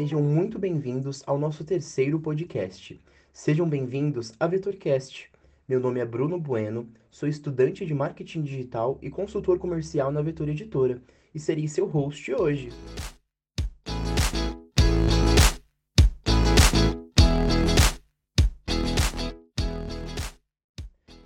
[0.00, 2.98] Sejam muito bem-vindos ao nosso terceiro podcast.
[3.34, 5.30] Sejam bem-vindos a VetorCast.
[5.68, 10.48] Meu nome é Bruno Bueno, sou estudante de marketing digital e consultor comercial na Vetor
[10.48, 11.02] Editora
[11.34, 12.70] e serei seu host hoje.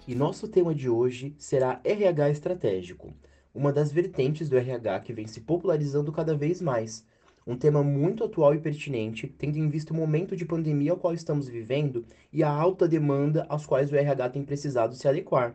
[0.05, 3.15] E nosso tema de hoje será RH estratégico,
[3.55, 7.07] uma das vertentes do RH que vem se popularizando cada vez mais
[7.47, 11.13] um tema muito atual e pertinente, tendo em vista o momento de pandemia ao qual
[11.13, 15.55] estamos vivendo e a alta demanda aos quais o RH tem precisado se adequar.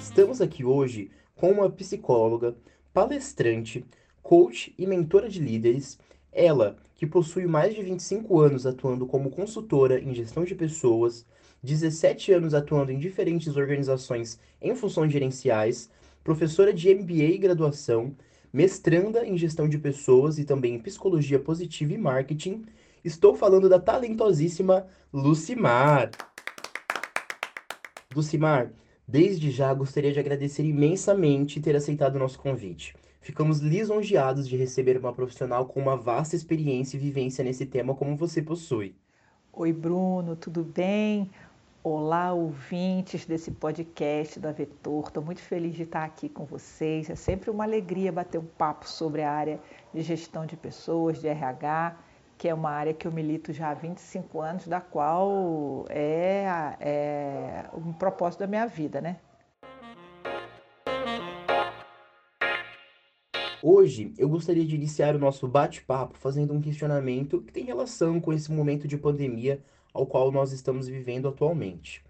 [0.00, 2.56] Estamos aqui hoje com uma psicóloga,
[2.92, 3.84] palestrante,
[4.22, 5.98] coach e mentora de líderes,
[6.32, 11.26] ela que possui mais de 25 anos atuando como consultora em gestão de pessoas,
[11.62, 15.90] 17 anos atuando em diferentes organizações em funções gerenciais,
[16.22, 18.14] professora de MBA e graduação,
[18.52, 22.64] mestranda em gestão de pessoas e também em psicologia positiva e marketing.
[23.04, 26.10] Estou falando da talentosíssima Lucimar.
[28.14, 28.72] Lucimar,
[29.06, 32.94] desde já gostaria de agradecer imensamente ter aceitado o nosso convite.
[33.20, 38.16] Ficamos lisonjeados de receber uma profissional com uma vasta experiência e vivência nesse tema como
[38.16, 38.94] você possui.
[39.52, 41.30] Oi, Bruno, tudo bem?
[41.82, 45.06] Olá, ouvintes desse podcast da Vetor.
[45.06, 47.08] Estou muito feliz de estar aqui com vocês.
[47.08, 49.58] É sempre uma alegria bater um papo sobre a área
[49.90, 51.96] de gestão de pessoas, de RH,
[52.36, 56.44] que é uma área que eu milito já há 25 anos, da qual é,
[56.80, 59.16] é um propósito da minha vida, né?
[63.62, 68.34] Hoje eu gostaria de iniciar o nosso bate-papo fazendo um questionamento que tem relação com
[68.34, 72.04] esse momento de pandemia ao qual nós estamos vivendo atualmente.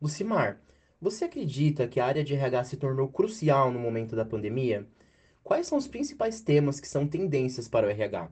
[0.00, 0.60] Lucimar,
[1.00, 4.86] você acredita que a área de RH se tornou crucial no momento da pandemia?
[5.42, 8.28] Quais são os principais temas que são tendências para o RH?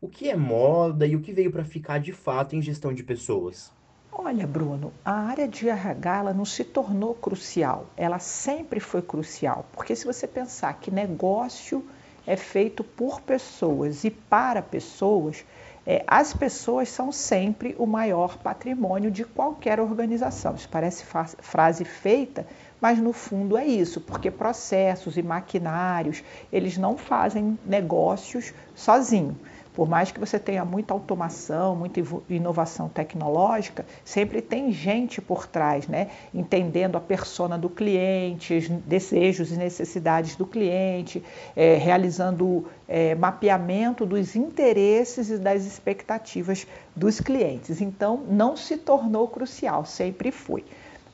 [0.00, 3.02] O que é moda e o que veio para ficar de fato em gestão de
[3.02, 3.72] pessoas?
[4.12, 9.64] Olha, Bruno, a área de RH ela não se tornou crucial, ela sempre foi crucial,
[9.72, 11.82] porque se você pensar que negócio
[12.26, 15.46] é feito por pessoas e para pessoas,
[15.86, 20.54] é, as pessoas são sempre o maior patrimônio de qualquer organização.
[20.54, 22.46] Isso parece frase feita,
[22.80, 26.22] mas no fundo é isso, porque processos e maquinários,
[26.52, 29.36] eles não fazem negócios sozinhos.
[29.74, 35.88] Por mais que você tenha muita automação, muita inovação tecnológica, sempre tem gente por trás,
[35.88, 36.08] né?
[36.34, 41.22] Entendendo a persona do cliente, os desejos e necessidades do cliente,
[41.56, 47.80] é, realizando é, mapeamento dos interesses e das expectativas dos clientes.
[47.80, 50.64] Então, não se tornou crucial, sempre foi.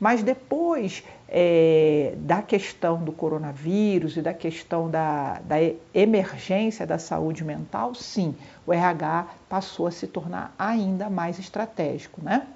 [0.00, 5.56] Mas depois é, da questão do coronavírus e da questão da, da
[5.92, 8.34] emergência da saúde mental, sim,
[8.66, 12.46] o RH passou a se tornar ainda mais estratégico, né?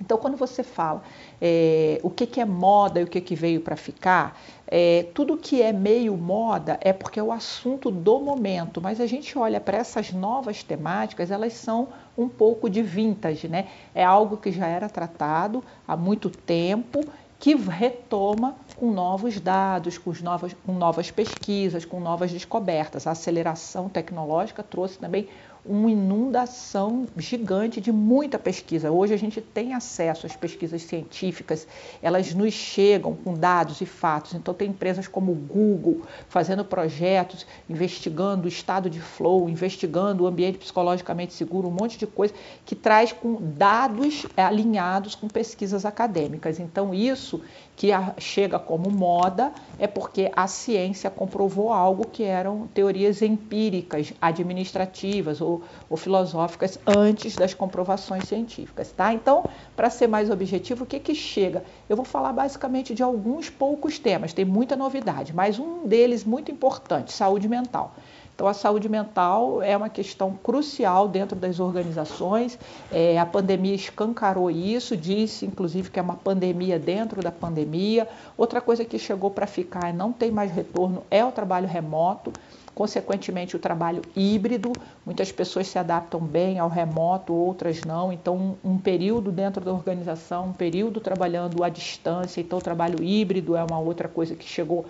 [0.00, 1.02] Então, quando você fala
[1.40, 5.36] é, o que, que, é moda e o que, que veio para ficar, é, tudo
[5.36, 9.60] que é meio moda é porque é o assunto do momento, mas a gente olha
[9.60, 13.68] para essas novas temáticas, elas são um pouco de vintage, né?
[13.94, 17.04] É algo que já era tratado há muito tempo
[17.38, 23.06] que retoma com novos dados, com, novas, com novas pesquisas, com novas descobertas.
[23.06, 25.26] A aceleração tecnológica trouxe também
[25.64, 28.90] uma inundação gigante de muita pesquisa.
[28.90, 31.66] Hoje a gente tem acesso às pesquisas científicas,
[32.02, 34.34] elas nos chegam com dados e fatos.
[34.34, 40.26] Então tem empresas como o Google fazendo projetos, investigando o estado de flow, investigando o
[40.26, 42.34] ambiente psicologicamente seguro, um monte de coisa
[42.64, 46.58] que traz com dados alinhados com pesquisas acadêmicas.
[46.58, 47.40] Então isso
[47.80, 47.88] que
[48.18, 55.49] chega como moda é porque a ciência comprovou algo que eram teorias empíricas, administrativas ou,
[55.88, 59.12] ou filosóficas antes das comprovações científicas, tá?
[59.12, 59.44] Então,
[59.74, 61.64] para ser mais objetivo, o que que chega?
[61.88, 66.52] Eu vou falar basicamente de alguns poucos temas, tem muita novidade, mas um deles muito
[66.52, 67.94] importante, saúde mental.
[68.40, 72.58] Então, a saúde mental é uma questão crucial dentro das organizações.
[72.90, 78.08] É, a pandemia escancarou isso, disse inclusive que é uma pandemia dentro da pandemia.
[78.38, 82.32] Outra coisa que chegou para ficar e não tem mais retorno é o trabalho remoto
[82.74, 84.72] consequentemente o trabalho híbrido.
[85.04, 88.12] Muitas pessoas se adaptam bem ao remoto, outras não.
[88.12, 92.40] Então, um, período dentro da organização, um período trabalhando à distância.
[92.40, 94.86] Então, o trabalho híbrido é uma outra coisa que chegou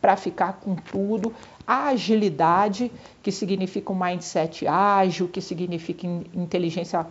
[0.00, 1.32] para ficar com tudo.
[1.66, 2.90] A agilidade,
[3.22, 7.06] que significa um mindset ágil, que significa inteligência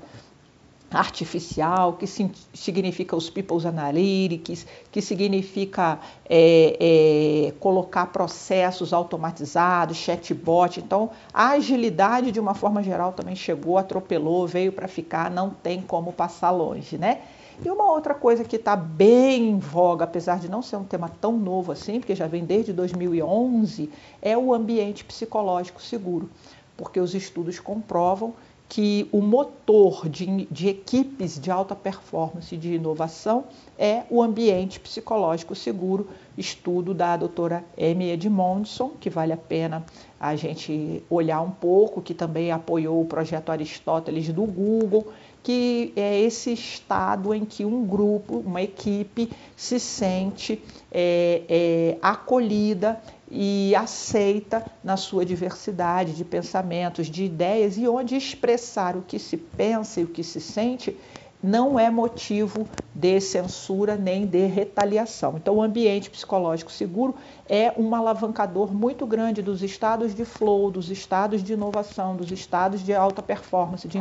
[1.94, 2.06] que
[2.54, 5.98] significa os People's Analytics, que significa
[6.30, 10.82] é, é, colocar processos automatizados, chatbot.
[10.82, 15.82] Então, a agilidade, de uma forma geral, também chegou, atropelou, veio para ficar, não tem
[15.82, 17.22] como passar longe, né?
[17.64, 21.08] E uma outra coisa que está bem em voga, apesar de não ser um tema
[21.22, 23.90] tão novo assim, porque já vem desde 2011,
[24.22, 26.30] é o ambiente psicológico seguro,
[26.76, 28.34] porque os estudos comprovam
[28.71, 33.44] que o motor de, de, equipes de alta performance de inovação
[33.77, 36.07] é o ambiente psicológico seguro,
[36.38, 39.85] estudo da doutora Amy Edmondson, que vale a pena
[40.18, 45.12] a gente olhar um pouco, que também apoiou o projeto Aristóteles do Google,
[45.44, 53.01] que é esse estado em que um grupo, uma equipe, se sente é, é, acolhida
[53.33, 59.38] e aceita na sua diversidade de pensamentos, de ideias e onde expressar o que se
[59.38, 60.98] pensa e o que se sente
[61.44, 65.38] não é motivo de censura nem de retaliação.
[65.38, 67.16] Então, o ambiente psicológico seguro
[67.50, 72.83] é um alavancador muito grande dos estados de flow, dos estados de inovação, dos estados
[72.83, 73.98] de alta performance, de,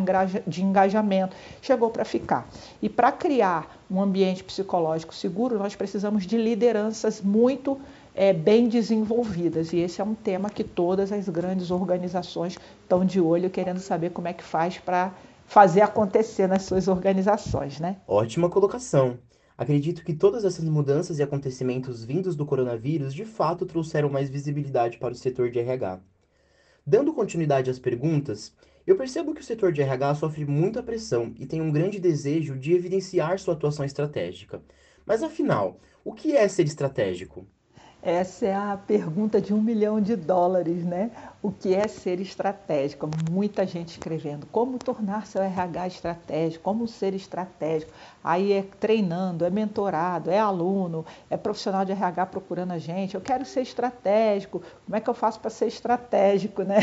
[0.46, 1.34] de engajamento.
[1.62, 2.46] Chegou para ficar.
[2.82, 7.80] E para criar um ambiente psicológico seguro, nós precisamos de lideranças muito
[8.14, 9.72] é, bem desenvolvidas.
[9.72, 14.10] E esse é um tema que todas as grandes organizações estão de olho, querendo saber
[14.10, 15.12] como é que faz para
[15.46, 17.96] fazer acontecer nas suas organizações, né?
[18.06, 19.18] Ótima colocação.
[19.58, 24.96] Acredito que todas essas mudanças e acontecimentos vindos do coronavírus de fato trouxeram mais visibilidade
[24.96, 26.00] para o setor de RH.
[26.86, 28.54] Dando continuidade às perguntas,
[28.86, 32.56] eu percebo que o setor de RH sofre muita pressão e tem um grande desejo
[32.56, 34.62] de evidenciar sua atuação estratégica.
[35.04, 37.46] Mas afinal, o que é ser estratégico?
[38.02, 41.10] Essa é a pergunta de um milhão de dólares, né?
[41.42, 43.08] O que é ser estratégico?
[43.30, 47.90] Muita gente escrevendo como tornar seu RH estratégico, como ser estratégico.
[48.22, 53.14] Aí é treinando, é mentorado, é aluno, é profissional de RH procurando a gente.
[53.14, 54.60] Eu quero ser estratégico.
[54.84, 56.80] Como é que eu faço para ser estratégico, né?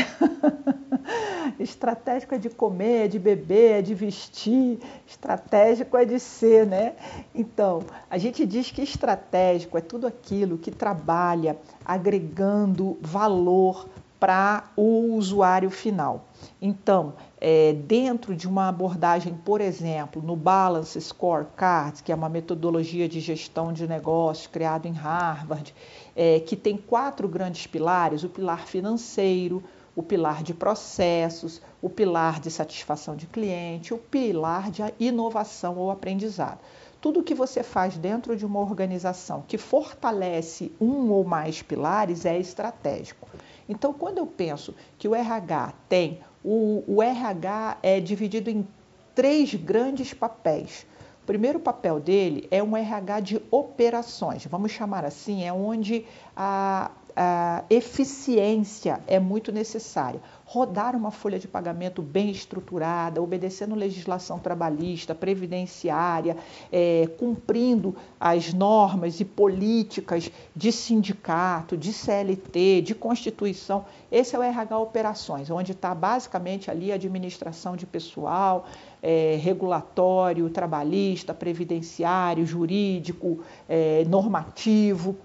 [1.60, 4.80] estratégico é de comer, é de beber, é de vestir.
[5.06, 6.96] Estratégico é de ser, né?
[7.32, 15.14] Então, a gente diz que estratégico é tudo aquilo que trabalha agregando valor para o
[15.14, 16.24] usuário final.
[16.60, 23.08] Então, é, dentro de uma abordagem, por exemplo, no Balance Scorecard, que é uma metodologia
[23.08, 25.74] de gestão de negócios criado em Harvard,
[26.16, 29.62] é, que tem quatro grandes pilares: o pilar financeiro,
[29.94, 35.90] o pilar de processos, o pilar de satisfação de cliente, o pilar de inovação ou
[35.90, 36.58] aprendizado.
[37.00, 42.36] Tudo que você faz dentro de uma organização que fortalece um ou mais pilares é
[42.36, 43.28] estratégico.
[43.68, 48.66] Então, quando eu penso que o RH tem, o, o RH é dividido em
[49.14, 50.86] três grandes papéis.
[51.22, 56.90] O primeiro papel dele é um RH de operações, vamos chamar assim, é onde a,
[57.20, 60.20] a eficiência é muito necessária.
[60.44, 66.36] Rodar uma folha de pagamento bem estruturada, obedecendo legislação trabalhista, previdenciária,
[66.70, 73.84] é, cumprindo as normas e políticas de sindicato, de CLT, de Constituição.
[74.12, 78.66] Esse é o RH Operações, onde está basicamente ali a administração de pessoal,
[79.02, 85.16] é, regulatório, trabalhista, previdenciário, jurídico, é, normativo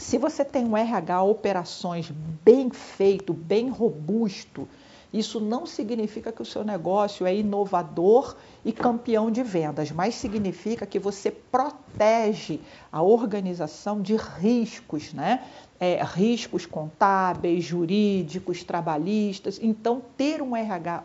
[0.00, 2.10] se você tem um RH operações
[2.44, 4.66] bem feito, bem robusto,
[5.12, 10.86] isso não significa que o seu negócio é inovador e campeão de vendas, mas significa
[10.86, 15.44] que você protege a organização de riscos, né?
[15.80, 19.58] É, riscos contábeis, jurídicos, trabalhistas.
[19.62, 21.04] Então, ter um RH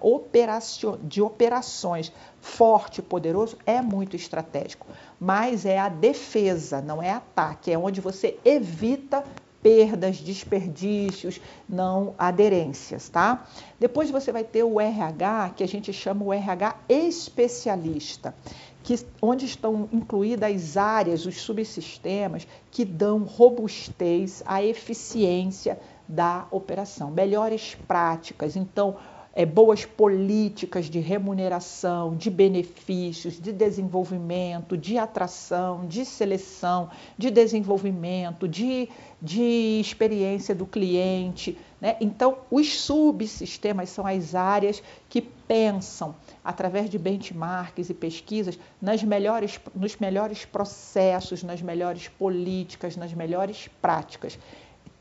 [1.01, 4.85] de operações forte e poderoso é muito estratégico.
[5.17, 9.23] Mas é a defesa, não é ataque, é onde você evita
[9.65, 13.47] perdas, desperdícios, não aderências, tá?
[13.79, 18.35] Depois você vai ter o RH, que a gente chama o RH especialista,
[18.85, 27.09] que, onde estão incluídas as áreas, os subsistemas que dão robustez à eficiência da operação,
[27.09, 28.55] melhores práticas.
[28.55, 28.95] Então,
[29.35, 38.47] é, boas políticas de remuneração, de benefícios, de desenvolvimento, de atração, de seleção, de desenvolvimento,
[38.47, 38.87] de,
[39.21, 41.57] de experiência do cliente.
[41.81, 41.97] Né?
[41.99, 49.59] Então, os subsistemas são as áreas que pensam, através de benchmarks e pesquisas, nas melhores,
[49.75, 54.39] nos melhores processos, nas melhores políticas, nas melhores práticas.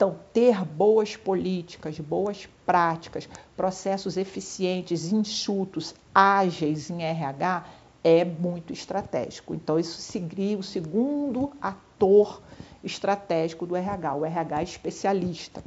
[0.05, 7.65] Então, ter boas políticas, boas práticas, processos eficientes, enxutos, ágeis em RH
[8.05, 9.55] é muito estratégico.
[9.55, 12.43] Então, isso seguiria o segundo ator
[12.83, 15.65] estratégico do RH, o RH especialista.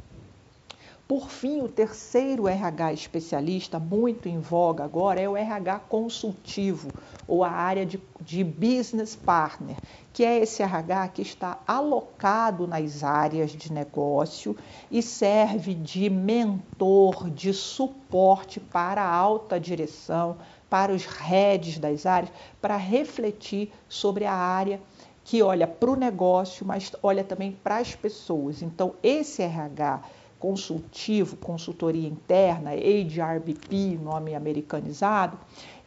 [1.08, 6.92] Por fim, o terceiro RH especialista, muito em voga agora, é o RH consultivo,
[7.26, 9.76] ou a área de, de business partner,
[10.12, 14.54] que é esse RH que está alocado nas áreas de negócio
[14.90, 20.36] e serve de mentor, de suporte para a alta direção,
[20.68, 24.78] para os heads das áreas, para refletir sobre a área
[25.24, 28.60] que olha para o negócio, mas olha também para as pessoas.
[28.62, 30.02] Então, esse RH
[30.38, 35.38] consultivo, consultoria interna, HRBP, nome americanizado,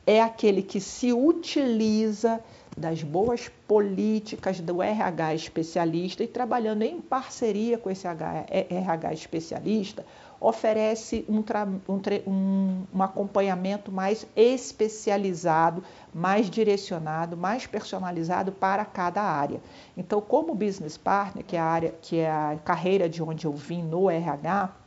[0.05, 2.41] é aquele que se utiliza
[2.75, 10.05] das boas políticas do RH especialista e trabalhando em parceria com esse RH especialista,
[10.41, 11.43] oferece um,
[11.87, 19.61] um, um, acompanhamento mais especializado, mais direcionado, mais personalizado para cada área.
[19.95, 23.53] Então, como business partner, que é a área, que é a carreira de onde eu
[23.53, 24.80] vim no RH,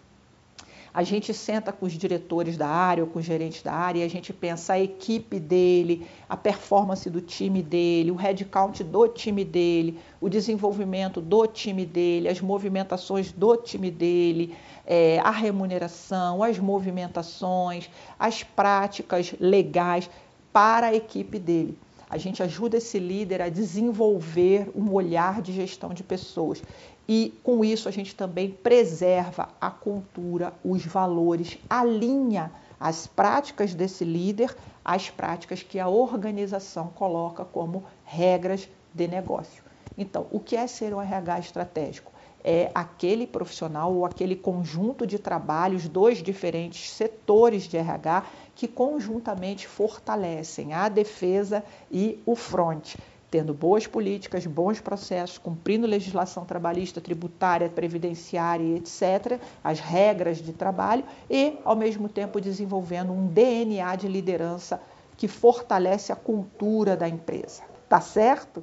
[0.94, 4.02] a gente senta com os diretores da área ou com os gerentes da área e
[4.04, 9.44] a gente pensa a equipe dele, a performance do time dele, o headcount do time
[9.44, 14.54] dele, o desenvolvimento do time dele, as movimentações do time dele,
[14.86, 20.08] é, a remuneração, as movimentações, as práticas legais
[20.52, 21.76] para a equipe dele.
[22.08, 26.62] A gente ajuda esse líder a desenvolver um olhar de gestão de pessoas
[27.08, 34.04] e com isso a gente também preserva a cultura, os valores, alinha as práticas desse
[34.04, 39.62] líder às práticas que a organização coloca como regras de negócio.
[39.96, 42.12] Então, o que é ser um RH estratégico?
[42.42, 49.66] É aquele profissional ou aquele conjunto de trabalhos dos diferentes setores de RH que conjuntamente
[49.66, 52.96] fortalecem a defesa e o front
[53.34, 61.02] tendo boas políticas, bons processos, cumprindo legislação trabalhista, tributária, previdenciária, etc., as regras de trabalho
[61.28, 64.80] e, ao mesmo tempo, desenvolvendo um DNA de liderança
[65.16, 67.64] que fortalece a cultura da empresa.
[67.88, 68.62] Tá certo?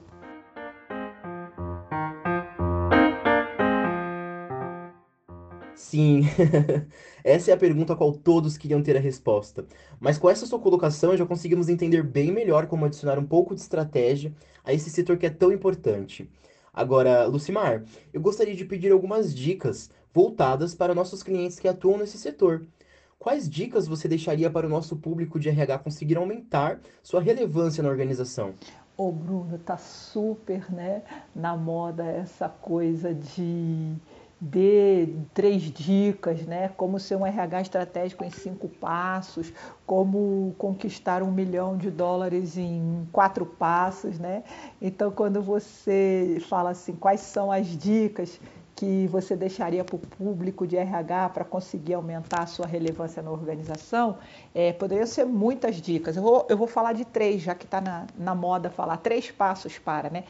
[5.91, 6.21] Sim,
[7.21, 9.65] essa é a pergunta a qual todos queriam ter a resposta.
[9.99, 13.59] Mas com essa sua colocação já conseguimos entender bem melhor como adicionar um pouco de
[13.59, 14.33] estratégia
[14.63, 16.29] a esse setor que é tão importante.
[16.73, 17.83] Agora, Lucimar,
[18.13, 22.65] eu gostaria de pedir algumas dicas voltadas para nossos clientes que atuam nesse setor.
[23.19, 27.89] Quais dicas você deixaria para o nosso público de RH conseguir aumentar sua relevância na
[27.89, 28.53] organização?
[28.95, 31.01] Ô Bruno, tá super, né,
[31.35, 33.93] na moda essa coisa de
[34.41, 36.69] dê três dicas, né?
[36.75, 39.53] Como ser um RH estratégico em cinco passos,
[39.85, 44.43] como conquistar um milhão de dólares em quatro passos, né?
[44.81, 48.39] Então, quando você fala assim, quais são as dicas
[48.75, 53.29] que você deixaria para o público de RH para conseguir aumentar a sua relevância na
[53.29, 54.17] organização,
[54.55, 56.17] é, poderiam ser muitas dicas.
[56.17, 59.29] Eu vou, eu vou falar de três, já que está na, na moda falar três
[59.29, 60.23] passos para, né?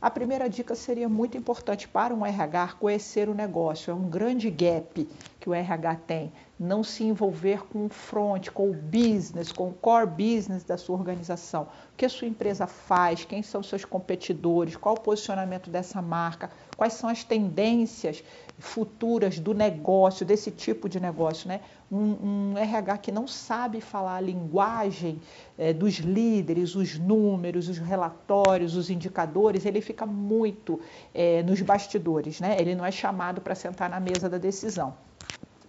[0.00, 3.90] A primeira dica seria muito importante para um RH conhecer o negócio.
[3.90, 5.08] É um grande gap
[5.40, 6.32] que o RH tem.
[6.56, 10.96] Não se envolver com o front, com o business, com o core business da sua
[10.96, 11.64] organização.
[11.92, 16.48] O que a sua empresa faz, quem são seus competidores, qual o posicionamento dessa marca,
[16.76, 18.22] quais são as tendências
[18.56, 21.48] futuras do negócio, desse tipo de negócio.
[21.48, 21.60] Né?
[21.90, 25.18] Um, um RH que não sabe falar a linguagem
[25.56, 30.80] é, dos líderes, os números, os relatórios, os indicadores, ele fica muito
[31.14, 32.40] é, nos bastidores.
[32.40, 32.56] Né?
[32.60, 34.94] Ele não é chamado para sentar na mesa da decisão.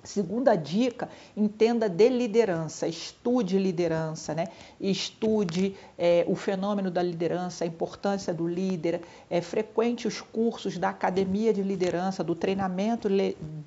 [0.10, 4.48] Segunda dica, entenda de liderança, estude liderança, né?
[4.82, 10.90] estude é, o fenômeno da liderança, a importância do líder, é, frequente os cursos da
[10.90, 13.08] academia de liderança, do treinamento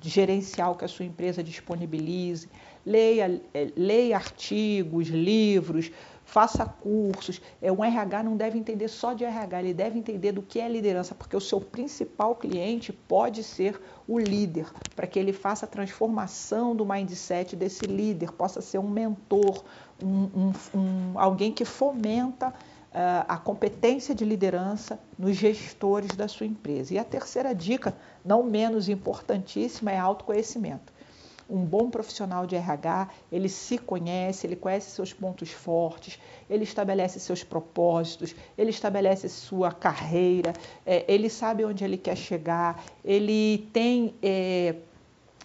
[0.01, 2.49] gerencial que a sua empresa disponibilize,
[2.85, 5.91] leia, é, leia artigos, livros,
[6.33, 7.39] faça cursos.
[7.61, 10.67] É, um RH não deve entender só de RH, ele deve entender do que é
[10.67, 15.69] liderança, porque o seu principal cliente pode ser o líder, para que ele faça a
[15.69, 19.63] transformação do mindset desse líder, possa ser um mentor,
[20.01, 26.47] um, um, um alguém que fomenta uh, a competência de liderança nos gestores da sua
[26.47, 26.95] empresa.
[26.95, 30.92] E a terceira dica, não menos importantíssima, é autoconhecimento
[31.49, 36.19] um bom profissional de RH, ele se conhece, ele conhece seus pontos fortes,
[36.49, 40.53] ele estabelece seus propósitos, ele estabelece sua carreira,
[40.85, 44.75] é, ele sabe onde ele quer chegar, ele tem é,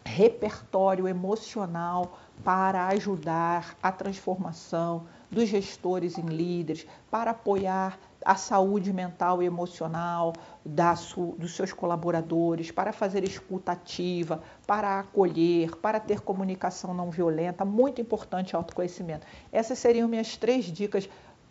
[0.05, 9.43] repertório emocional para ajudar a transformação dos gestores em líderes, para apoiar a saúde mental
[9.43, 10.33] e emocional
[10.65, 10.95] da
[11.39, 17.65] dos seus colaboradores, para fazer escuta ativa, para acolher, para ter comunicação não violenta.
[17.65, 19.27] Muito importante autoconhecimento.
[19.53, 21.09] Essas seriam minhas três dicas.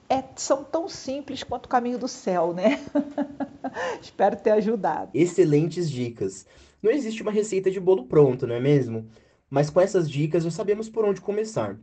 [0.09, 2.79] É, são tão simples quanto o caminho do céu, né?
[4.01, 5.11] Espero ter ajudado.
[5.13, 6.45] Excelentes dicas.
[6.81, 9.09] Não existe uma receita de bolo pronto, não é mesmo?
[9.49, 11.77] Mas com essas dicas já sabemos por onde começar.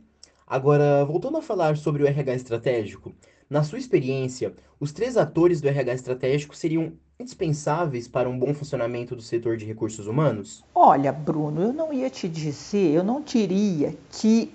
[0.47, 3.11] Agora, voltando a falar sobre o RH estratégico,
[3.49, 9.15] na sua experiência, os três atores do RH estratégico seriam indispensáveis para um bom funcionamento
[9.15, 10.63] do setor de recursos humanos?
[10.73, 14.51] Olha, Bruno, eu não ia te dizer, eu não diria que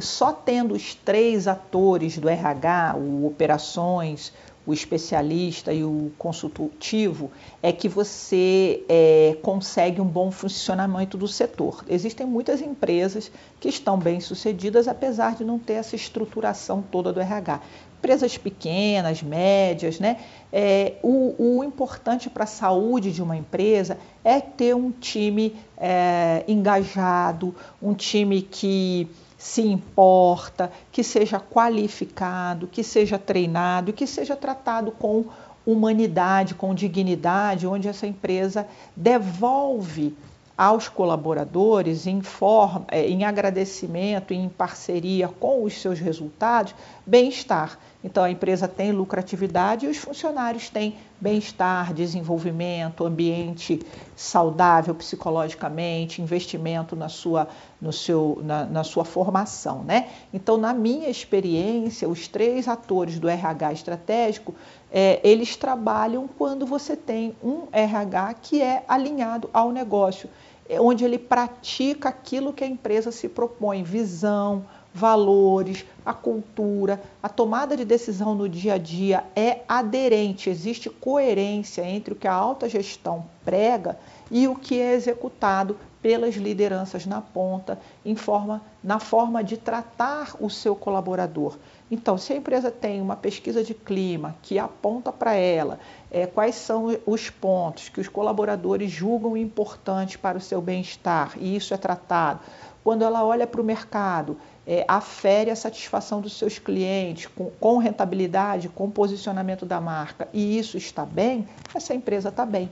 [0.00, 4.32] só tendo os três atores do RH, o operações,
[4.66, 7.30] o especialista e o consultivo,
[7.62, 11.84] é que você é, consegue um bom funcionamento do setor.
[11.88, 13.30] Existem muitas empresas
[13.60, 17.60] que estão bem sucedidas, apesar de não ter essa estruturação toda do RH.
[17.98, 20.18] Empresas pequenas, médias, né?
[20.52, 26.44] É, o, o importante para a saúde de uma empresa é ter um time é,
[26.46, 29.08] engajado, um time que
[29.38, 35.26] se importa, que seja qualificado, que seja treinado, que seja tratado com
[35.66, 40.16] humanidade, com dignidade, onde essa empresa devolve
[40.56, 46.74] aos colaboradores em, forma, é, em agradecimento, em parceria com os seus resultados,
[47.04, 47.78] bem-estar.
[48.06, 53.80] Então a empresa tem lucratividade e os funcionários têm bem-estar, desenvolvimento, ambiente
[54.14, 57.48] saudável psicologicamente, investimento na sua,
[57.80, 59.82] no seu, na, na sua formação.
[59.82, 60.08] Né?
[60.32, 64.54] Então, na minha experiência, os três atores do RH estratégico,
[64.92, 70.30] é, eles trabalham quando você tem um RH que é alinhado ao negócio,
[70.68, 74.64] é onde ele pratica aquilo que a empresa se propõe, visão,
[74.96, 81.82] valores, a cultura, a tomada de decisão no dia a dia é aderente, existe coerência
[81.82, 83.98] entre o que a alta gestão prega
[84.30, 90.34] e o que é executado pelas lideranças na ponta, em forma, na forma de tratar
[90.40, 91.58] o seu colaborador.
[91.90, 95.78] Então, se a empresa tem uma pesquisa de clima que aponta para ela
[96.10, 101.54] é, quais são os pontos que os colaboradores julgam importantes para o seu bem-estar, e
[101.54, 102.40] isso é tratado,
[102.82, 107.78] quando ela olha para o mercado é, afere a satisfação dos seus clientes com, com
[107.78, 112.70] rentabilidade, com posicionamento da marca, e isso está bem, essa empresa está bem,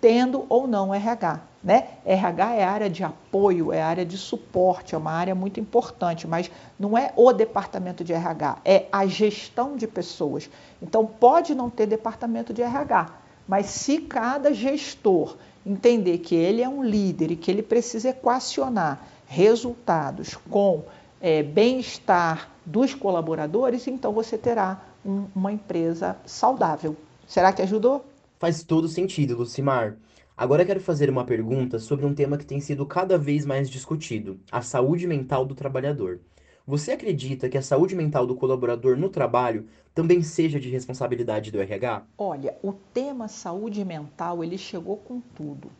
[0.00, 1.40] tendo ou não RH.
[1.62, 1.88] Né?
[2.04, 6.50] RH é área de apoio, é área de suporte, é uma área muito importante, mas
[6.78, 10.48] não é o departamento de RH, é a gestão de pessoas.
[10.82, 13.14] Então, pode não ter departamento de RH,
[13.48, 19.00] mas se cada gestor entender que ele é um líder e que ele precisa equacionar
[19.26, 20.82] resultados com
[21.24, 26.94] é, bem-estar dos colaboradores, então você terá um, uma empresa saudável.
[27.26, 28.04] Será que ajudou?
[28.38, 29.96] Faz todo sentido, Lucimar.
[30.36, 34.38] Agora quero fazer uma pergunta sobre um tema que tem sido cada vez mais discutido:
[34.52, 36.20] a saúde mental do trabalhador.
[36.66, 41.58] Você acredita que a saúde mental do colaborador no trabalho também seja de responsabilidade do
[41.58, 42.02] RH?
[42.18, 45.70] Olha, o tema saúde mental ele chegou com tudo.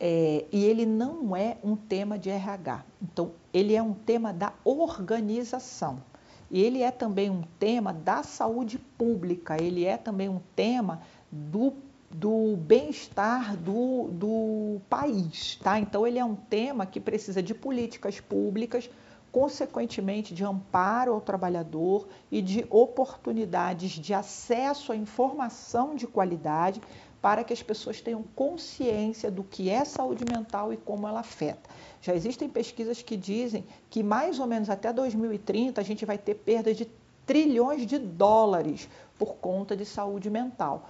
[0.00, 2.84] É, e ele não é um tema de RH.
[3.02, 6.00] Então, ele é um tema da organização.
[6.50, 11.74] E ele é também um tema da saúde pública, ele é também um tema do,
[12.10, 15.56] do bem-estar do, do país.
[15.56, 15.78] Tá?
[15.78, 18.88] Então, ele é um tema que precisa de políticas públicas,
[19.30, 26.80] consequentemente, de amparo ao trabalhador e de oportunidades de acesso à informação de qualidade
[27.20, 31.68] para que as pessoas tenham consciência do que é saúde mental e como ela afeta.
[32.00, 36.34] Já existem pesquisas que dizem que mais ou menos até 2030 a gente vai ter
[36.34, 36.88] perda de
[37.26, 40.88] trilhões de dólares por conta de saúde mental.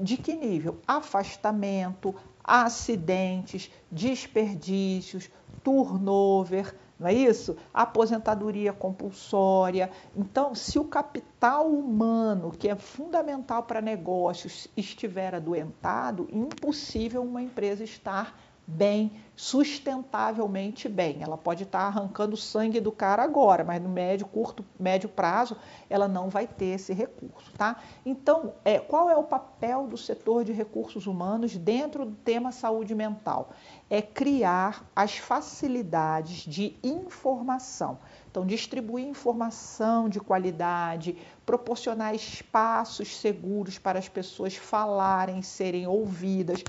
[0.00, 0.78] De que nível?
[0.86, 5.28] Afastamento, acidentes, desperdícios,
[5.64, 7.56] turnover, não é isso?
[7.74, 9.90] Aposentadoria compulsória.
[10.16, 17.84] Então, se o capital humano, que é fundamental para negócios, estiver adoentado, impossível uma empresa
[17.84, 21.22] estar bem, sustentavelmente bem.
[21.22, 25.56] Ela pode estar arrancando sangue do cara agora, mas no médio, curto, médio prazo,
[25.88, 27.76] ela não vai ter esse recurso, tá?
[28.04, 32.94] Então, é, qual é o papel do setor de recursos humanos dentro do tema saúde
[32.94, 33.50] mental?
[33.88, 37.98] É criar as facilidades de informação.
[38.30, 46.62] Então, distribuir informação de qualidade, proporcionar espaços seguros para as pessoas falarem, serem ouvidas,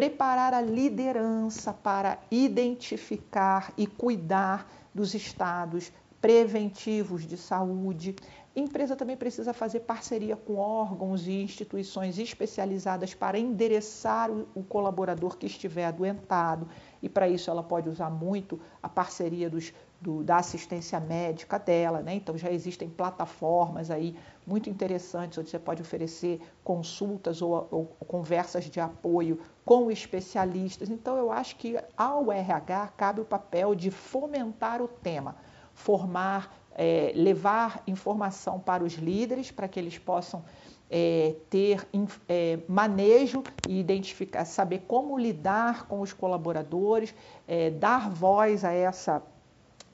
[0.00, 8.16] preparar a liderança para identificar e cuidar dos estados preventivos de saúde.
[8.56, 15.36] A empresa também precisa fazer parceria com órgãos e instituições especializadas para endereçar o colaborador
[15.36, 16.66] que estiver adoentado,
[17.02, 22.00] e para isso ela pode usar muito a parceria dos, do, da assistência médica dela,
[22.02, 22.14] né?
[22.14, 28.64] Então já existem plataformas aí muito interessantes onde você pode oferecer consultas ou, ou conversas
[28.64, 30.90] de apoio com especialistas.
[30.90, 35.36] Então eu acho que ao RH cabe o papel de fomentar o tema
[35.80, 40.44] formar, é, levar informação para os líderes para que eles possam
[40.90, 41.86] é, ter
[42.28, 47.14] é, manejo e identificar, saber como lidar com os colaboradores,
[47.46, 49.22] é, dar voz a essa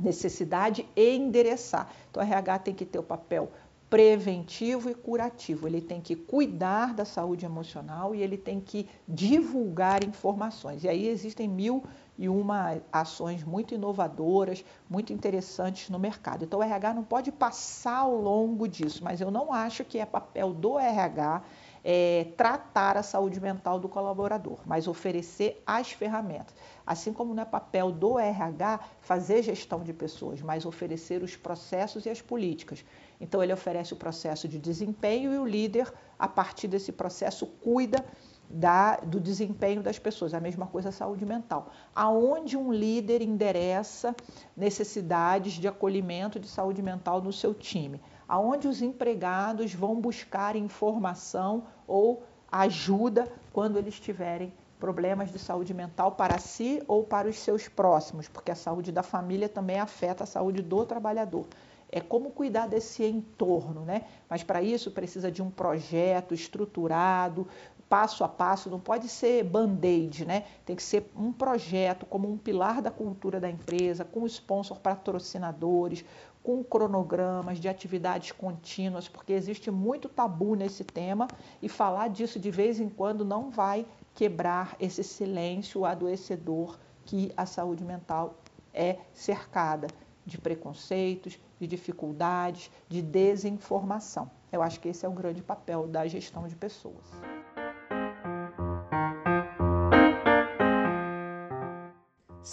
[0.00, 1.90] necessidade e endereçar.
[2.10, 3.50] Então, o RH tem que ter o papel
[3.90, 5.66] preventivo e curativo.
[5.66, 10.82] Ele tem que cuidar da saúde emocional e ele tem que divulgar informações.
[10.82, 11.84] E aí existem mil
[12.18, 16.44] e uma ações muito inovadoras, muito interessantes no mercado.
[16.44, 20.06] Então o RH não pode passar ao longo disso, mas eu não acho que é
[20.06, 21.42] papel do RH
[21.88, 26.52] é, tratar a saúde mental do colaborador, mas oferecer as ferramentas.
[26.84, 32.04] Assim como não é papel do RH fazer gestão de pessoas, mas oferecer os processos
[32.04, 32.84] e as políticas.
[33.20, 38.04] Então ele oferece o processo de desempenho e o líder, a partir desse processo, cuida
[38.48, 40.34] da, do desempenho das pessoas.
[40.34, 41.70] A mesma coisa a saúde mental.
[41.94, 44.14] Aonde um líder endereça
[44.56, 48.00] necessidades de acolhimento de saúde mental no seu time.
[48.28, 56.12] Aonde os empregados vão buscar informação ou ajuda quando eles tiverem problemas de saúde mental
[56.12, 60.26] para si ou para os seus próximos, porque a saúde da família também afeta a
[60.26, 61.46] saúde do trabalhador
[61.90, 64.02] é como cuidar desse entorno, né?
[64.28, 67.46] Mas para isso precisa de um projeto estruturado,
[67.88, 70.44] passo a passo, não pode ser band-aid, né?
[70.64, 76.04] Tem que ser um projeto como um pilar da cultura da empresa, com sponsor patrocinadores,
[76.42, 81.26] com cronogramas de atividades contínuas, porque existe muito tabu nesse tema
[81.60, 87.46] e falar disso de vez em quando não vai quebrar esse silêncio adoecedor que a
[87.46, 88.34] saúde mental
[88.72, 89.88] é cercada
[90.24, 94.30] de preconceitos, de dificuldades, de desinformação.
[94.50, 97.35] Eu acho que esse é o grande papel da gestão de pessoas.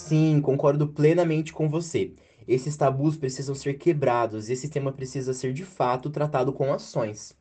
[0.06, 2.12] Sim, concordo plenamente com você.
[2.46, 7.34] Esses tabus precisam ser quebrados e esse tema precisa ser de fato tratado com ações.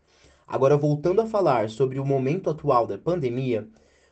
[0.47, 3.67] Agora, voltando a falar sobre o momento atual da pandemia,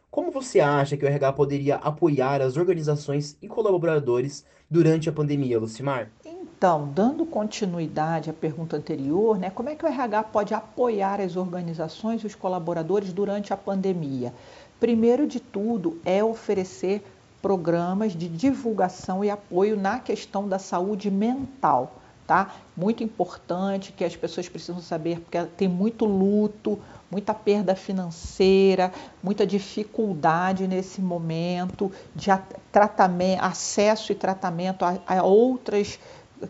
[0.10, 5.58] como você acha que o RH poderia apoiar as organizações e colaboradores durante a pandemia,
[5.58, 6.12] Lucimar?
[6.26, 11.38] Então, dando continuidade à pergunta anterior, né, como é que o RH pode apoiar as
[11.38, 14.34] organizações e os colaboradores durante a pandemia?
[14.78, 17.02] Primeiro de tudo é oferecer
[17.42, 21.96] programas de divulgação e apoio na questão da saúde mental,
[22.28, 22.56] tá?
[22.78, 29.46] Muito importante que as pessoas precisam saber, porque tem muito luto, muita perda financeira, muita
[29.46, 32.30] dificuldade nesse momento de
[32.72, 36.00] tratamento, acesso e tratamento a, a outras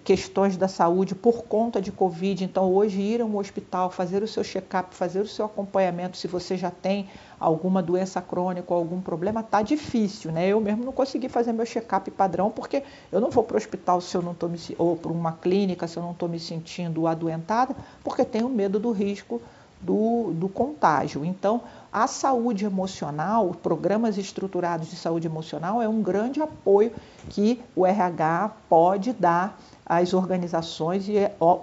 [0.04, 2.44] questões da saúde por conta de Covid.
[2.44, 6.58] Então, hoje, ir ao hospital, fazer o seu check-up, fazer o seu acompanhamento, se você
[6.58, 10.48] já tem alguma doença crônica ou algum problema, tá difícil, né?
[10.48, 14.00] Eu mesmo não consegui fazer meu check-up padrão porque eu não vou para o hospital
[14.00, 17.08] se eu não estou me ou para uma clínica se eu não estou me sentindo
[17.08, 19.42] adoentada, porque tenho medo do risco
[19.82, 21.26] do, do contágio.
[21.26, 26.94] Então, a saúde emocional, programas estruturados de saúde emocional é um grande apoio
[27.30, 29.60] que o RH pode dar
[29.92, 31.16] às organizações e,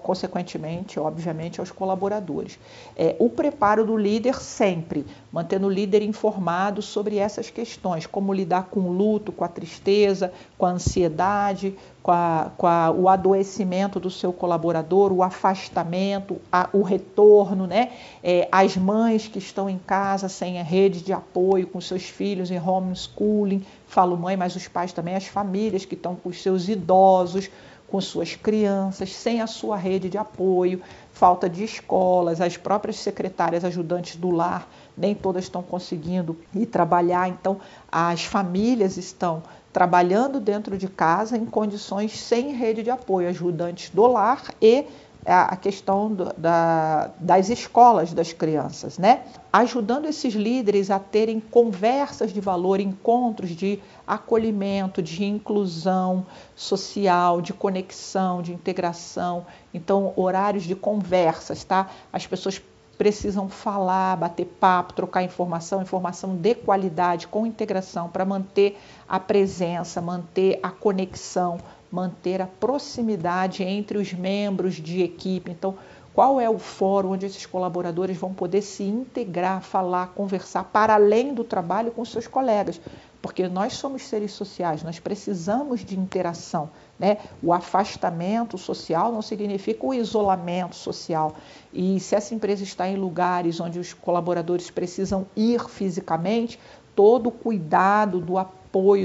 [0.02, 2.58] consequentemente, obviamente, aos colaboradores.
[2.94, 8.64] É, o preparo do líder sempre, mantendo o líder informado sobre essas questões, como lidar
[8.70, 13.98] com o luto, com a tristeza, com a ansiedade, com, a, com a, o adoecimento
[13.98, 17.92] do seu colaborador, o afastamento, a, o retorno, né?
[18.22, 22.50] É, as mães que estão em casa sem a rede de apoio com seus filhos
[22.50, 26.68] em homeschooling, falo mãe, mas os pais também, as famílias que estão com os seus
[26.68, 27.48] idosos,
[27.90, 33.64] com suas crianças, sem a sua rede de apoio, falta de escolas, as próprias secretárias
[33.64, 37.58] ajudantes do lar, nem todas estão conseguindo ir trabalhar, então
[37.90, 44.06] as famílias estão trabalhando dentro de casa em condições sem rede de apoio, ajudantes do
[44.06, 44.84] lar e
[45.32, 49.24] a questão do, da, das escolas das crianças, né?
[49.52, 57.52] Ajudando esses líderes a terem conversas de valor, encontros de acolhimento, de inclusão social, de
[57.52, 59.46] conexão, de integração.
[59.74, 61.88] Então, horários de conversas, tá?
[62.12, 62.60] As pessoas
[62.98, 68.76] precisam falar, bater papo, trocar informação, informação de qualidade, com integração, para manter
[69.08, 71.58] a presença, manter a conexão,
[71.90, 75.50] manter a proximidade entre os membros de equipe.
[75.50, 75.76] Então,
[76.18, 81.32] qual é o fórum onde esses colaboradores vão poder se integrar, falar, conversar para além
[81.32, 82.80] do trabalho com seus colegas?
[83.22, 86.70] Porque nós somos seres sociais, nós precisamos de interação.
[86.98, 87.18] Né?
[87.40, 91.36] O afastamento social não significa o isolamento social.
[91.72, 96.58] E se essa empresa está em lugares onde os colaboradores precisam ir fisicamente,
[96.96, 98.57] todo o cuidado do apoio,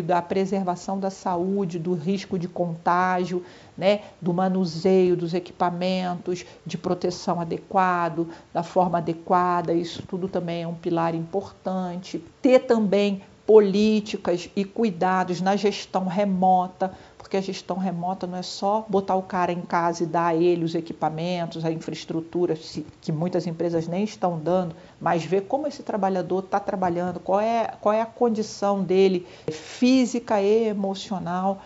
[0.04, 3.44] da preservação da saúde, do risco de contágio,
[3.78, 10.68] né, do manuseio dos equipamentos, de proteção adequado, da forma adequada, isso tudo também é
[10.68, 12.24] um pilar importante.
[12.42, 18.86] Ter também políticas e cuidados na gestão remota, porque a gestão remota não é só
[18.90, 22.54] botar o cara em casa e dar a ele os equipamentos, a infraestrutura,
[23.00, 27.76] que muitas empresas nem estão dando, mas ver como esse trabalhador está trabalhando, qual é,
[27.80, 31.62] qual é a condição dele física e emocional,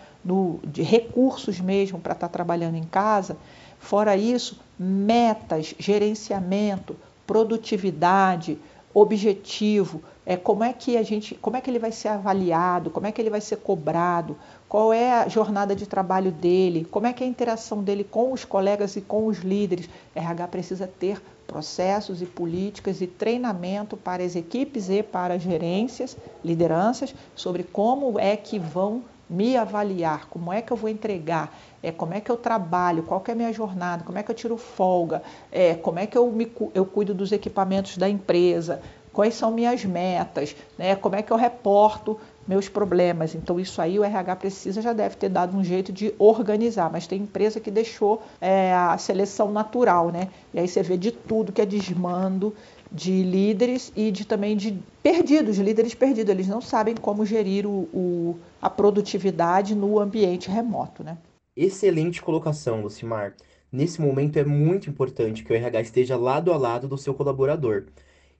[0.64, 3.36] de recursos mesmo para estar tá trabalhando em casa.
[3.80, 6.94] Fora isso, metas, gerenciamento,
[7.26, 8.58] produtividade,
[8.94, 13.06] objetivo, é como é que a gente, como é que ele vai ser avaliado, como
[13.06, 14.36] é que ele vai ser cobrado,
[14.68, 18.30] qual é a jornada de trabalho dele, como é que é a interação dele com
[18.30, 19.88] os colegas e com os líderes.
[20.14, 26.14] RH precisa ter processos e políticas e treinamento para as equipes e para as gerências,
[26.44, 31.92] lideranças, sobre como é que vão me avaliar, como é que eu vou entregar, é,
[31.92, 34.56] como é que eu trabalho, qual é a minha jornada, como é que eu tiro
[34.56, 38.80] folga, é, como é que eu, me, eu cuido dos equipamentos da empresa,
[39.18, 43.34] quais são minhas metas, né, como é que eu reporto meus problemas.
[43.34, 47.08] Então, isso aí o RH precisa, já deve ter dado um jeito de organizar, mas
[47.08, 50.28] tem empresa que deixou é, a seleção natural, né?
[50.54, 52.54] E aí você vê de tudo que é desmando
[52.92, 56.30] de líderes e de também de perdidos, líderes perdidos.
[56.30, 61.18] Eles não sabem como gerir o, o, a produtividade no ambiente remoto, né?
[61.56, 63.34] Excelente colocação, Lucimar.
[63.72, 67.86] Nesse momento é muito importante que o RH esteja lado a lado do seu colaborador.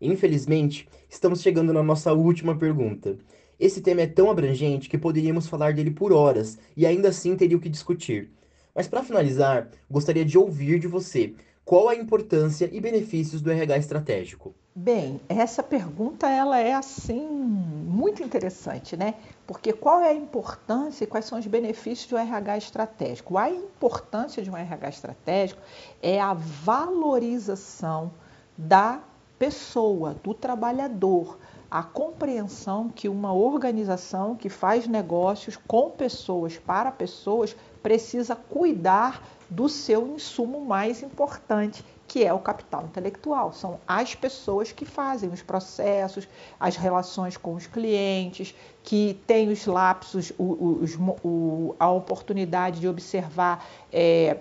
[0.01, 3.19] Infelizmente, estamos chegando na nossa última pergunta.
[3.59, 7.57] Esse tema é tão abrangente que poderíamos falar dele por horas e ainda assim teria
[7.57, 8.31] o que discutir.
[8.75, 11.35] Mas para finalizar, gostaria de ouvir de você
[11.65, 14.55] qual a importância e benefícios do RH estratégico.
[14.75, 19.17] Bem, essa pergunta ela é assim muito interessante, né?
[19.47, 23.37] Porque qual é a importância e quais são os benefícios do RH estratégico?
[23.37, 25.61] A importância de um RH estratégico
[26.01, 28.13] é a valorização
[28.57, 29.03] da
[29.39, 31.39] pessoa, do trabalhador,
[31.71, 39.69] a compreensão que uma organização que faz negócios com pessoas para pessoas precisa cuidar do
[39.69, 43.53] seu insumo mais importante, que é o capital intelectual.
[43.53, 46.27] São as pessoas que fazem os processos,
[46.59, 50.33] as relações com os clientes, que têm os lapsos,
[51.79, 53.65] a oportunidade de observar.
[53.93, 54.39] É,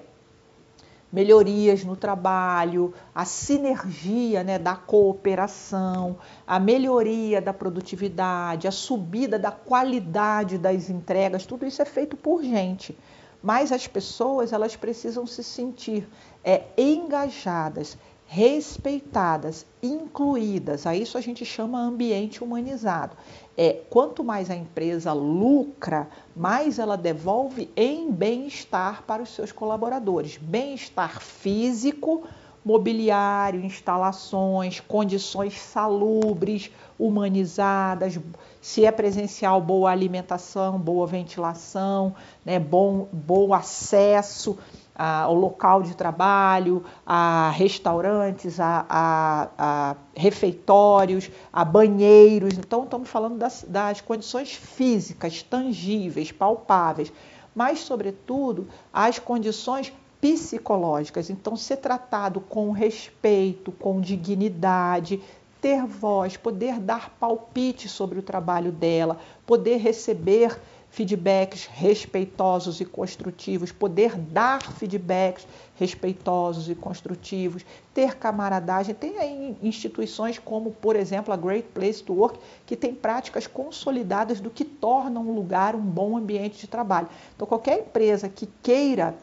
[1.12, 9.52] melhorias no trabalho, a sinergia né, da cooperação, a melhoria da produtividade, a subida da
[9.52, 12.98] qualidade das entregas, tudo isso é feito por gente.
[13.41, 16.08] Mas as pessoas elas precisam se sentir
[16.43, 20.86] é, engajadas, respeitadas, incluídas.
[20.86, 23.16] A isso a gente chama ambiente humanizado.
[23.56, 30.38] É, quanto mais a empresa lucra, mais ela devolve em bem-estar para os seus colaboradores.
[30.38, 32.28] Bem-estar físico,
[32.63, 38.20] mobiliário, instalações, condições salubres, humanizadas,
[38.62, 42.13] se é presencial, boa alimentação, boa ventilação,
[42.44, 44.58] né, bom, bom acesso
[44.98, 52.58] ao local de trabalho, a restaurantes, a, a, a, refeitórios, a banheiros.
[52.58, 57.14] Então, estamos falando das, das condições físicas, tangíveis, palpáveis,
[57.54, 61.30] mas, sobretudo, as condições psicológicas.
[61.30, 65.22] Então, ser tratado com respeito, com dignidade,
[65.62, 73.71] ter voz, poder dar palpite sobre o trabalho dela, poder receber feedbacks respeitosos e construtivos,
[73.71, 78.95] poder dar feedbacks respeitosos e construtivos, ter camaradagem.
[78.95, 84.39] Tem aí instituições como, por exemplo, a Great Place to Work, que tem práticas consolidadas
[84.39, 87.08] do que torna um lugar um bom ambiente de trabalho.
[87.36, 89.15] Então, qualquer empresa que queira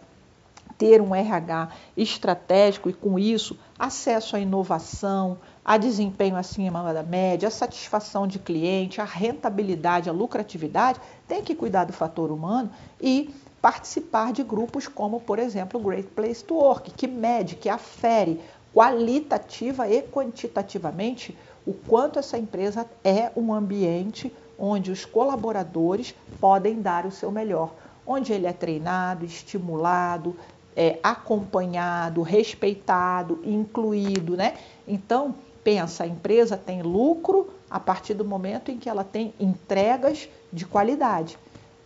[0.78, 7.48] ter um RH estratégico e, com isso, acesso à inovação, a desempenho acima da média,
[7.48, 13.34] a satisfação de cliente, a rentabilidade, a lucratividade, tem que cuidar do fator humano e
[13.62, 18.40] participar de grupos como, por exemplo, o Great Place to Work, que mede, que afere
[18.74, 27.06] qualitativa e quantitativamente o quanto essa empresa é um ambiente onde os colaboradores podem dar
[27.06, 27.72] o seu melhor,
[28.06, 30.36] onde ele é treinado, estimulado,
[30.76, 34.54] é, acompanhado, respeitado, incluído, né?
[34.86, 40.28] Então, pensa, a empresa tem lucro a partir do momento em que ela tem entregas
[40.52, 41.36] de qualidade.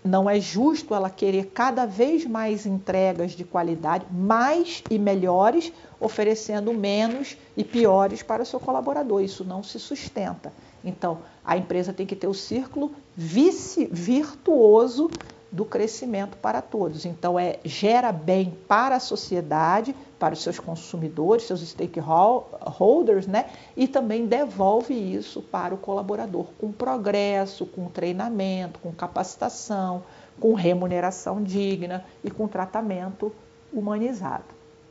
[0.05, 6.73] Não é justo ela querer cada vez mais entregas de qualidade, mais e melhores, oferecendo
[6.73, 9.23] menos e piores para o seu colaborador.
[9.23, 10.53] Isso não se sustenta.
[10.85, 15.11] Então, a empresa tem que ter o círculo vice virtuoso
[15.51, 17.05] do crescimento para todos.
[17.05, 23.51] Então, é gera bem para a sociedade, para os seus consumidores, seus stakeholders, né?
[23.77, 30.03] E também devolve isso para o colaborador com progresso, com treinamento, com capacitação,
[30.39, 33.33] com remuneração digna e com tratamento
[33.73, 34.45] humanizado.